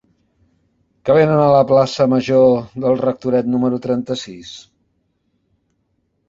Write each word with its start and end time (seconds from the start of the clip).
Què 1.09 1.17
venen 1.17 1.41
a 1.41 1.49
la 1.55 1.59
plaça 1.71 2.07
Major 2.13 2.47
del 2.85 2.97
Rectoret 3.03 3.53
número 3.57 3.81
trenta-sis? 3.85 4.57